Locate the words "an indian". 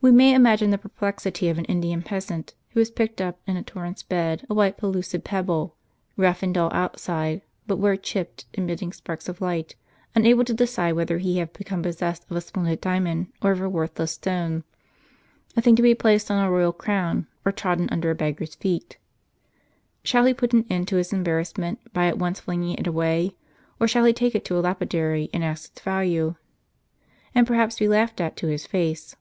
1.58-2.00